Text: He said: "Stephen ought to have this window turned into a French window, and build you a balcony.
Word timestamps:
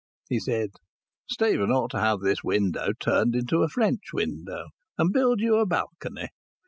He 0.29 0.39
said: 0.39 0.71
"Stephen 1.29 1.69
ought 1.71 1.91
to 1.91 1.99
have 1.99 2.21
this 2.21 2.43
window 2.43 2.87
turned 2.99 3.35
into 3.35 3.61
a 3.61 3.67
French 3.69 4.11
window, 4.11 4.69
and 4.97 5.13
build 5.13 5.41
you 5.41 5.57
a 5.59 5.67
balcony. 5.67 6.29